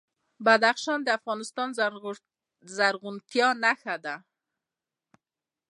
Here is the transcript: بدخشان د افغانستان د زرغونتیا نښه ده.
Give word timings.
بدخشان 0.45 0.99
د 1.03 1.07
افغانستان 1.19 1.67
د 1.73 1.77
زرغونتیا 2.75 3.47
نښه 3.63 3.95
ده. 4.05 4.15